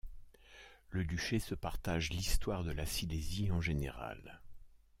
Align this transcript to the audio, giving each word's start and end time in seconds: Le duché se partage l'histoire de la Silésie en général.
Le 0.89 1.05
duché 1.05 1.37
se 1.37 1.53
partage 1.53 2.09
l'histoire 2.09 2.63
de 2.63 2.71
la 2.71 2.87
Silésie 2.87 3.51
en 3.51 3.61
général. 3.61 4.41